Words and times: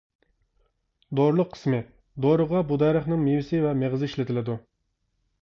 دورىلىق 1.19 1.51
قىسمى 1.55 1.81
دورىغا 2.27 2.63
بۇ 2.73 2.79
دەرەخنىڭ 2.85 3.23
مېۋىسى 3.27 3.61
ۋە 3.67 3.77
مېغىزى 3.85 4.11
ئىشلىتىلىدۇ. 4.11 4.59